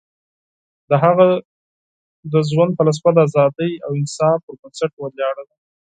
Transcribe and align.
د 0.89 0.91
هغه 1.03 1.27
د 2.31 2.33
ژوند 2.49 2.71
فلسفه 2.77 3.09
د 3.13 3.19
ازادۍ 3.27 3.71
او 3.85 3.91
انصاف 4.01 4.37
پر 4.45 4.53
بنسټ 4.61 4.91
ولاړه 4.97 5.43
وه. 5.47 5.55